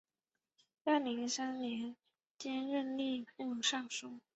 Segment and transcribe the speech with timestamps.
[0.83, 1.95] 干宁三年
[2.35, 4.19] 兼任吏部尚书。